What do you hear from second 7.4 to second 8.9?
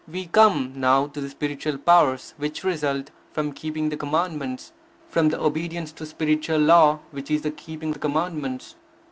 the keeping of the Commandments.